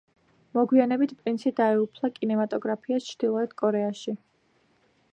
მოგვიანებით 0.57 1.13
პრინცი 1.19 1.53
დაეუფლა 1.59 2.11
კინემატოგრაფიას 2.17 3.13
ჩრდილოეთ 3.13 3.57
კორეაში. 3.63 4.19